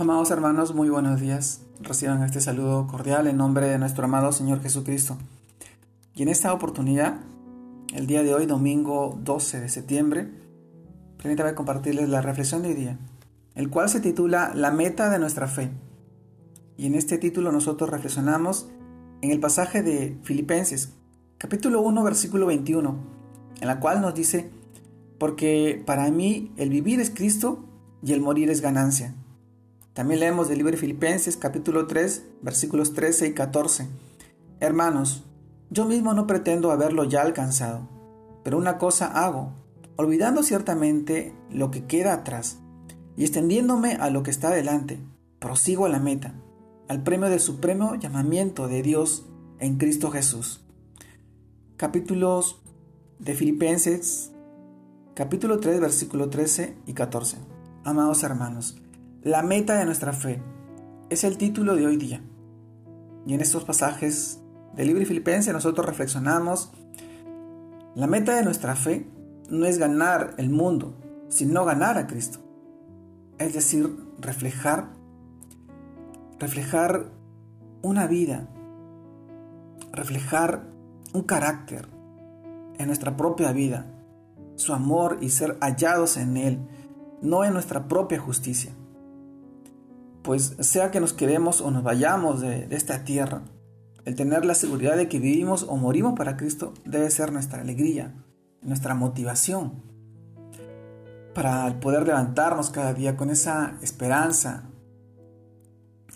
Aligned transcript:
Amados 0.00 0.30
hermanos, 0.30 0.74
muy 0.74 0.88
buenos 0.88 1.20
días. 1.20 1.60
Reciban 1.82 2.22
este 2.22 2.40
saludo 2.40 2.86
cordial 2.86 3.26
en 3.26 3.36
nombre 3.36 3.66
de 3.68 3.78
nuestro 3.78 4.06
amado 4.06 4.32
Señor 4.32 4.62
Jesucristo. 4.62 5.18
Y 6.14 6.22
en 6.22 6.30
esta 6.30 6.54
oportunidad, 6.54 7.20
el 7.92 8.06
día 8.06 8.22
de 8.22 8.32
hoy, 8.32 8.46
domingo 8.46 9.18
12 9.22 9.60
de 9.60 9.68
septiembre, 9.68 10.30
permítame 11.18 11.54
compartirles 11.54 12.08
la 12.08 12.22
reflexión 12.22 12.62
de 12.62 12.68
hoy 12.68 12.74
día, 12.76 12.98
el 13.54 13.68
cual 13.68 13.90
se 13.90 14.00
titula 14.00 14.52
La 14.54 14.70
meta 14.70 15.10
de 15.10 15.18
nuestra 15.18 15.48
fe. 15.48 15.70
Y 16.78 16.86
en 16.86 16.94
este 16.94 17.18
título 17.18 17.52
nosotros 17.52 17.90
reflexionamos 17.90 18.70
en 19.20 19.30
el 19.30 19.38
pasaje 19.38 19.82
de 19.82 20.18
Filipenses, 20.22 20.94
capítulo 21.36 21.82
1, 21.82 22.02
versículo 22.02 22.46
21, 22.46 22.96
en 23.60 23.68
la 23.68 23.80
cual 23.80 24.00
nos 24.00 24.14
dice, 24.14 24.50
porque 25.18 25.82
para 25.84 26.10
mí 26.10 26.52
el 26.56 26.70
vivir 26.70 27.00
es 27.00 27.10
Cristo 27.10 27.66
y 28.02 28.14
el 28.14 28.22
morir 28.22 28.48
es 28.48 28.62
ganancia. 28.62 29.14
También 29.94 30.20
leemos 30.20 30.48
del 30.48 30.58
libro 30.58 30.70
de 30.70 30.78
Filipenses 30.78 31.36
capítulo 31.36 31.88
3 31.88 32.22
versículos 32.42 32.94
13 32.94 33.26
y 33.26 33.34
14. 33.34 33.88
Hermanos, 34.60 35.24
yo 35.68 35.84
mismo 35.84 36.14
no 36.14 36.28
pretendo 36.28 36.70
haberlo 36.70 37.04
ya 37.04 37.22
alcanzado, 37.22 37.88
pero 38.44 38.56
una 38.56 38.78
cosa 38.78 39.06
hago, 39.06 39.52
olvidando 39.96 40.44
ciertamente 40.44 41.34
lo 41.50 41.72
que 41.72 41.86
queda 41.86 42.12
atrás 42.12 42.58
y 43.16 43.24
extendiéndome 43.24 43.94
a 43.94 44.10
lo 44.10 44.22
que 44.22 44.30
está 44.30 44.50
delante, 44.50 45.00
prosigo 45.40 45.86
a 45.86 45.88
la 45.88 45.98
meta, 45.98 46.34
al 46.88 47.02
premio 47.02 47.28
del 47.28 47.40
supremo 47.40 47.96
llamamiento 47.96 48.68
de 48.68 48.82
Dios 48.82 49.26
en 49.58 49.76
Cristo 49.76 50.12
Jesús. 50.12 50.60
Capítulos 51.76 52.62
de 53.18 53.34
Filipenses, 53.34 54.30
capítulo 55.14 55.58
3, 55.58 55.80
versículo 55.80 56.30
13 56.30 56.76
y 56.86 56.92
14. 56.92 57.38
Amados 57.84 58.22
hermanos, 58.22 58.76
la 59.22 59.42
meta 59.42 59.78
de 59.78 59.84
nuestra 59.84 60.14
fe 60.14 60.42
es 61.10 61.24
el 61.24 61.36
título 61.36 61.76
de 61.76 61.86
hoy 61.86 61.98
día. 61.98 62.22
Y 63.26 63.34
en 63.34 63.42
estos 63.42 63.64
pasajes 63.64 64.40
del 64.74 64.86
libro 64.86 65.00
de 65.00 65.06
Filipenses 65.06 65.52
nosotros 65.52 65.86
reflexionamos, 65.86 66.72
la 67.94 68.06
meta 68.06 68.34
de 68.34 68.44
nuestra 68.44 68.76
fe 68.76 69.06
no 69.50 69.66
es 69.66 69.76
ganar 69.76 70.32
el 70.38 70.48
mundo, 70.48 70.96
sino 71.28 71.66
ganar 71.66 71.98
a 71.98 72.06
Cristo. 72.06 72.38
Es 73.38 73.52
decir, 73.52 73.94
reflejar, 74.18 74.88
reflejar 76.38 77.10
una 77.82 78.06
vida, 78.06 78.48
reflejar 79.92 80.64
un 81.12 81.24
carácter 81.24 81.88
en 82.78 82.86
nuestra 82.86 83.18
propia 83.18 83.52
vida, 83.52 83.84
su 84.56 84.72
amor 84.72 85.18
y 85.20 85.28
ser 85.28 85.58
hallados 85.60 86.16
en 86.16 86.38
Él, 86.38 86.58
no 87.20 87.44
en 87.44 87.52
nuestra 87.52 87.86
propia 87.86 88.18
justicia 88.18 88.72
pues 90.22 90.56
sea 90.60 90.90
que 90.90 91.00
nos 91.00 91.12
quedemos 91.12 91.60
o 91.60 91.70
nos 91.70 91.82
vayamos 91.82 92.40
de, 92.40 92.68
esta 92.70 93.04
tierra, 93.04 93.42
el 94.04 94.14
tener 94.14 94.44
la 94.44 94.54
seguridad 94.54 94.96
de 94.96 95.08
que 95.08 95.18
vivimos 95.18 95.64
o 95.68 95.76
morimos 95.76 96.14
para 96.16 96.36
Cristo 96.36 96.74
debe 96.84 97.10
ser 97.10 97.32
nuestra 97.32 97.60
alegría, 97.60 98.14
nuestra 98.62 98.94
motivación, 98.94 99.82
para 101.34 101.80
poder 101.80 102.06
levantarnos 102.06 102.70
cada 102.70 102.92
día 102.92 103.16
con 103.16 103.30
esa 103.30 103.76
esperanza. 103.82 104.64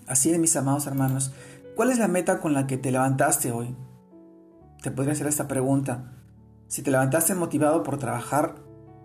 Así 0.07 0.31
de 0.31 0.39
mis 0.39 0.57
amados 0.57 0.87
hermanos, 0.87 1.33
¿cuál 1.77 1.91
es 1.91 1.99
la 1.99 2.09
meta 2.09 2.41
con 2.41 2.53
la 2.53 2.67
que 2.67 2.77
te 2.77 2.91
levantaste 2.91 3.53
hoy? 3.53 3.75
Te 4.83 4.91
podría 4.91 5.15
hacer 5.15 5.27
esta 5.27 5.49
pregunta. 5.49 6.13
Si 6.69 6.83
te 6.83 6.91
levantaste 6.91 7.35
motivado 7.35 7.83
por 7.83 7.99
trabajar, 7.99 8.57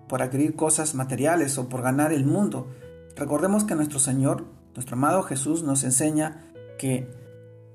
por 0.10 0.22
adquirir 0.22 0.56
cosas 0.56 0.96
materiales 0.96 1.58
o 1.58 1.70
por 1.70 1.82
ganar 1.84 2.12
el 2.12 2.26
mundo, 2.26 2.68
recordemos 3.16 3.64
que 3.64 3.76
nuestro 3.76 4.00
Señor 4.00 4.59
nuestro 4.80 4.96
amado 4.96 5.24
Jesús 5.24 5.62
nos 5.62 5.84
enseña 5.84 6.42
que 6.78 7.12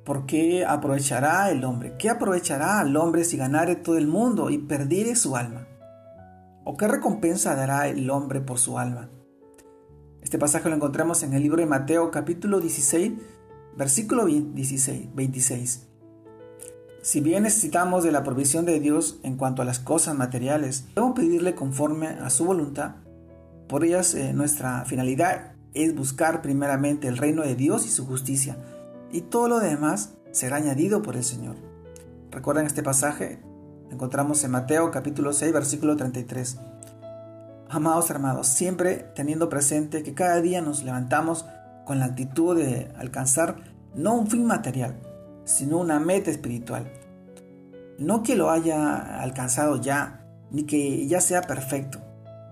¿por 0.06 0.24
qué 0.24 0.64
aprovechará 0.64 1.50
el 1.50 1.62
hombre? 1.62 1.96
¿Qué 1.98 2.08
aprovechará 2.08 2.80
al 2.80 2.96
hombre 2.96 3.24
si 3.24 3.36
ganare 3.36 3.76
todo 3.76 3.98
el 3.98 4.06
mundo 4.06 4.48
y 4.48 4.56
perdiere 4.56 5.14
su 5.14 5.36
alma? 5.36 5.66
¿O 6.64 6.78
qué 6.78 6.88
recompensa 6.88 7.54
dará 7.54 7.88
el 7.88 8.08
hombre 8.08 8.40
por 8.40 8.58
su 8.58 8.78
alma? 8.78 9.10
Este 10.22 10.38
pasaje 10.38 10.70
lo 10.70 10.76
encontramos 10.76 11.22
en 11.22 11.34
el 11.34 11.42
libro 11.42 11.58
de 11.58 11.66
Mateo 11.66 12.10
capítulo 12.10 12.58
16, 12.58 13.12
versículo 13.76 14.24
16, 14.24 15.14
26. 15.14 15.86
Si 17.02 17.20
bien 17.20 17.42
necesitamos 17.42 18.02
de 18.02 18.12
la 18.12 18.24
provisión 18.24 18.64
de 18.64 18.80
Dios 18.80 19.20
en 19.22 19.36
cuanto 19.36 19.60
a 19.60 19.66
las 19.66 19.78
cosas 19.78 20.16
materiales, 20.16 20.86
debemos 20.94 21.16
pedirle 21.16 21.54
conforme 21.54 22.06
a 22.06 22.30
su 22.30 22.46
voluntad. 22.46 22.94
Por 23.68 23.84
ellas 23.84 24.14
eh, 24.14 24.32
nuestra 24.32 24.86
finalidad 24.86 25.54
es 25.74 25.94
buscar 25.94 26.40
primeramente 26.40 27.08
el 27.08 27.18
reino 27.18 27.42
de 27.42 27.56
Dios 27.56 27.84
y 27.86 27.90
su 27.90 28.06
justicia, 28.06 28.56
y 29.12 29.20
todo 29.20 29.48
lo 29.48 29.60
demás 29.60 30.14
será 30.32 30.56
añadido 30.56 31.02
por 31.02 31.16
el 31.16 31.24
Señor. 31.24 31.56
¿Recuerdan 32.30 32.66
este 32.66 32.82
pasaje? 32.82 33.40
encontramos 33.90 34.42
en 34.42 34.50
Mateo 34.50 34.90
capítulo 34.90 35.32
6 35.32 35.52
versículo 35.52 35.96
33. 35.96 36.58
Amados 37.68 38.10
hermanos, 38.10 38.48
siempre 38.48 39.06
teniendo 39.14 39.48
presente 39.48 40.02
que 40.02 40.14
cada 40.14 40.40
día 40.40 40.60
nos 40.60 40.82
levantamos 40.82 41.46
con 41.84 41.98
la 41.98 42.06
actitud 42.06 42.56
de 42.56 42.90
alcanzar 42.96 43.56
no 43.94 44.14
un 44.14 44.26
fin 44.26 44.46
material, 44.46 44.96
sino 45.44 45.78
una 45.78 46.00
meta 46.00 46.30
espiritual. 46.30 46.90
No 47.98 48.22
que 48.22 48.34
lo 48.34 48.50
haya 48.50 49.20
alcanzado 49.20 49.80
ya, 49.80 50.26
ni 50.50 50.64
que 50.64 51.06
ya 51.06 51.20
sea 51.20 51.42
perfecto, 51.42 52.00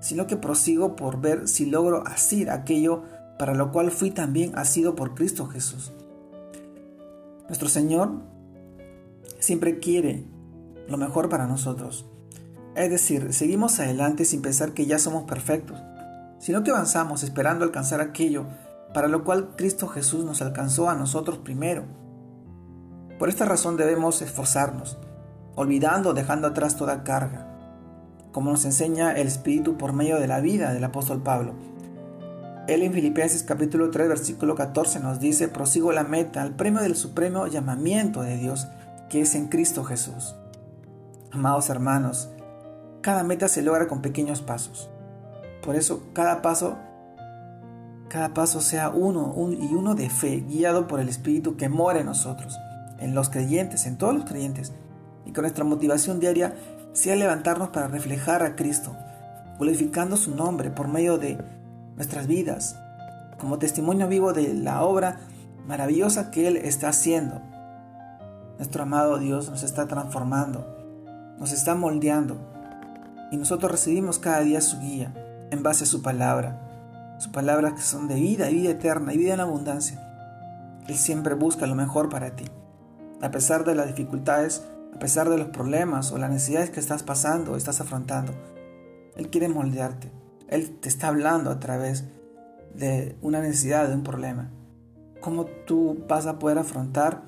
sino 0.03 0.27
que 0.27 0.37
prosigo 0.37 0.97
por 0.97 1.21
ver 1.21 1.49
si 1.49 1.65
logro 1.65 2.07
asir 2.07 2.51
aquello 2.51 3.05
para 3.39 3.55
lo 3.55 3.73
cual 3.73 3.91
fui 3.91 4.11
también 4.11 4.53
asido 4.59 4.95
por 4.95 5.15
Cristo 5.15 5.47
Jesús. 5.47 5.93
Nuestro 7.47 7.69
Señor 7.69 8.11
siempre 9.39 9.79
quiere 9.79 10.27
lo 10.89 10.97
mejor 10.97 11.29
para 11.29 11.47
nosotros. 11.47 12.05
Es 12.75 12.91
decir, 12.91 13.33
seguimos 13.33 13.79
adelante 13.79 14.25
sin 14.25 14.43
pensar 14.43 14.73
que 14.73 14.87
ya 14.87 14.99
somos 14.99 15.25
perfectos, 15.25 15.81
sino 16.39 16.65
que 16.65 16.71
avanzamos 16.73 17.23
esperando 17.23 17.65
alcanzar 17.65 18.01
aquello 18.01 18.47
para 18.93 19.09
lo 19.09 19.23
cual 19.23 19.55
Cristo 19.57 19.87
Jesús 19.87 20.25
nos 20.25 20.43
alcanzó 20.43 20.91
a 20.91 20.97
nosotros 20.97 21.39
primero. 21.39 21.85
Por 23.19 23.29
esta 23.29 23.45
razón 23.45 23.77
debemos 23.77 24.21
esforzarnos, 24.21 24.99
olvidando, 25.55 26.13
dejando 26.13 26.49
atrás 26.49 26.77
toda 26.77 27.05
carga, 27.05 27.52
como 28.33 28.51
nos 28.51 28.65
enseña 28.65 29.13
el 29.13 29.29
Espíritu 29.29 29.77
por 29.77 29.93
medio 29.93 30.19
de 30.19 30.27
la 30.27 30.41
vida 30.41 30.73
del 30.73 30.85
apóstol 30.85 31.23
Pablo. 31.23 31.53
Él 32.67 32.83
en 32.83 32.93
Filipenses 32.93 33.43
capítulo 33.43 33.91
3 33.91 34.09
versículo 34.09 34.55
14 34.55 35.01
nos 35.01 35.21
dice, 35.21 35.49
prosigo 35.49 35.93
la 35.93 36.05
meta, 36.05 36.43
al 36.43 36.55
premio 36.55 36.81
del 36.81 36.97
supremo 36.97 37.47
llamamiento 37.47 38.23
de 38.23 38.37
Dios, 38.37 38.69
que 39.09 39.21
es 39.21 39.35
en 39.35 39.49
Cristo 39.49 39.85
Jesús. 39.85 40.35
Amados 41.31 41.69
hermanos, 41.71 42.31
cada 43.03 43.25
meta 43.25 43.49
se 43.49 43.63
logra 43.63 43.89
con 43.89 44.01
pequeños 44.01 44.43
pasos. 44.43 44.89
Por 45.63 45.77
eso 45.77 46.05
cada 46.13 46.41
paso, 46.41 46.77
cada 48.09 48.33
paso 48.33 48.61
sea 48.61 48.91
uno 48.91 49.35
y 49.37 49.75
uno 49.75 49.95
de 49.95 50.09
fe, 50.09 50.45
guiado 50.49 50.87
por 50.87 51.01
el 51.01 51.09
Espíritu 51.09 51.57
que 51.57 51.69
mora 51.69 52.01
en 52.01 52.07
nosotros, 52.07 52.59
en 52.99 53.15
los 53.15 53.29
creyentes, 53.29 53.87
en 53.87 53.99
todos 53.99 54.15
los 54.15 54.25
creyentes, 54.25 54.73
y 55.27 55.33
con 55.33 55.43
nuestra 55.43 55.65
motivación 55.65 56.21
diaria 56.21 56.55
sea 56.93 57.17
levantarnos 57.17 57.71
para 57.71 57.89
reflejar 57.89 58.43
a 58.43 58.55
Cristo, 58.55 58.97
glorificando 59.59 60.17
su 60.17 60.35
nombre 60.35 60.71
por 60.71 60.89
medio 60.89 61.19
de 61.19 61.39
nuestras 61.97 62.27
vidas, 62.27 62.77
como 63.39 63.59
testimonio 63.59 64.09
vivo 64.09 64.33
de 64.33 64.55
la 64.55 64.83
obra 64.83 65.19
maravillosa 65.67 66.31
que 66.31 66.49
Él 66.49 66.57
está 66.57 66.89
haciendo. 66.89 67.41
Nuestro 68.59 68.83
amado 68.83 69.19
Dios 69.19 69.51
nos 69.51 69.63
está 69.63 69.87
transformando, 69.87 70.67
nos 71.39 71.53
está 71.53 71.75
moldeando, 71.75 72.37
y 73.31 73.37
nosotros 73.37 73.73
recibimos 73.73 74.19
cada 74.19 74.41
día 74.41 74.61
su 74.61 74.79
guía 74.79 75.13
en 75.51 75.63
base 75.63 75.85
a 75.85 75.87
su 75.87 76.03
palabra, 76.03 77.17
sus 77.19 77.33
palabras 77.33 77.73
que 77.75 77.83
son 77.83 78.09
de 78.09 78.17
vida, 78.17 78.49
vida 78.49 78.71
eterna 78.71 79.15
y 79.15 79.19
vida 79.19 79.35
en 79.35 79.41
abundancia. 79.41 79.99
Él 80.87 80.97
siempre 80.97 81.35
busca 81.35 81.67
lo 81.67 81.75
mejor 81.75 82.09
para 82.09 82.37
ti, 82.37 82.45
a 83.23 83.31
pesar 83.31 83.65
de 83.65 83.75
las 83.75 83.87
dificultades 83.87 84.63
a 84.93 84.99
pesar 84.99 85.29
de 85.31 85.39
los 85.39 85.49
problemas 85.49 86.13
o 86.13 86.19
las 86.19 86.31
necesidades 86.31 86.71
que 86.71 86.81
estás 86.81 87.03
pasando 87.03 87.53
o 87.53 87.57
estás 87.57 87.81
afrontando. 87.81 88.33
Él 89.17 89.31
quiere 89.31 89.49
moldearte. 89.49 90.11
Él 90.49 90.79
te 90.81 90.89
está 90.89 91.09
hablando 91.09 91.51
a 91.51 91.61
través 91.61 92.05
de 92.75 93.17
una 93.23 93.41
necesidad, 93.41 93.89
de 93.89 93.95
un 93.95 94.03
problema. 94.03 94.51
¿Cómo 95.21 95.47
tú 95.67 96.05
vas 96.09 96.27
a 96.27 96.39
poder 96.39 96.59
afrontar 96.59 97.23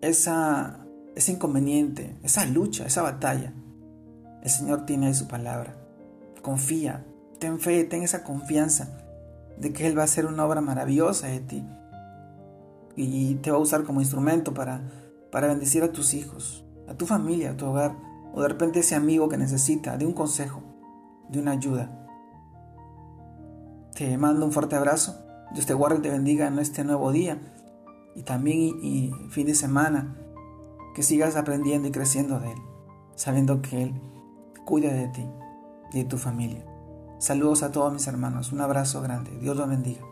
esa, 0.00 0.86
ese 1.14 1.32
inconveniente, 1.32 2.16
esa 2.22 2.44
lucha, 2.46 2.86
esa 2.86 3.02
batalla? 3.02 3.52
El 4.42 4.50
Señor 4.50 4.86
tiene 4.86 5.06
ahí 5.06 5.14
su 5.14 5.28
palabra. 5.28 5.74
Confía, 6.42 7.04
ten 7.38 7.60
fe, 7.60 7.84
ten 7.84 8.02
esa 8.02 8.24
confianza 8.24 8.98
de 9.56 9.72
que 9.72 9.86
Él 9.86 9.96
va 9.96 10.02
a 10.02 10.06
hacer 10.06 10.26
una 10.26 10.44
obra 10.44 10.60
maravillosa 10.60 11.28
de 11.28 11.40
ti 11.40 11.64
y 12.96 13.36
te 13.36 13.50
va 13.50 13.56
a 13.56 13.60
usar 13.60 13.84
como 13.84 14.00
instrumento 14.00 14.52
para, 14.52 14.82
para 15.30 15.46
bendecir 15.46 15.82
a 15.82 15.92
tus 15.92 16.14
hijos, 16.14 16.64
a 16.92 16.96
tu 16.96 17.06
familia, 17.06 17.50
a 17.50 17.56
tu 17.56 17.66
hogar, 17.66 17.96
o 18.32 18.42
de 18.42 18.48
repente 18.48 18.80
ese 18.80 18.94
amigo 18.94 19.28
que 19.28 19.36
necesita 19.36 19.96
de 19.96 20.06
un 20.06 20.12
consejo, 20.12 20.62
de 21.28 21.40
una 21.40 21.52
ayuda. 21.52 22.08
Te 23.94 24.16
mando 24.16 24.46
un 24.46 24.52
fuerte 24.52 24.76
abrazo 24.76 25.22
Dios 25.52 25.66
te 25.66 25.74
guarde 25.74 25.98
y 25.98 26.02
te 26.02 26.10
bendiga 26.10 26.46
en 26.46 26.58
este 26.58 26.82
nuevo 26.82 27.12
día 27.12 27.38
y 28.14 28.22
también 28.22 28.58
y, 28.82 29.12
fin 29.30 29.46
de 29.46 29.54
semana. 29.54 30.16
Que 30.94 31.02
sigas 31.02 31.36
aprendiendo 31.36 31.88
y 31.88 31.90
creciendo 31.90 32.38
de 32.38 32.52
Él, 32.52 32.58
sabiendo 33.14 33.62
que 33.62 33.82
Él 33.82 33.94
cuida 34.66 34.92
de 34.92 35.08
ti 35.08 35.26
y 35.92 35.98
de 35.98 36.04
tu 36.04 36.18
familia. 36.18 36.66
Saludos 37.18 37.62
a 37.62 37.72
todos 37.72 37.92
mis 37.92 38.06
hermanos. 38.06 38.52
Un 38.52 38.60
abrazo 38.60 39.00
grande. 39.00 39.30
Dios 39.38 39.56
los 39.56 39.68
bendiga. 39.68 40.11